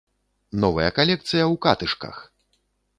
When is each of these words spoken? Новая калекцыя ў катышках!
Новая 0.63 0.87
калекцыя 0.97 1.45
ў 1.45 1.55
катышках! 1.69 2.15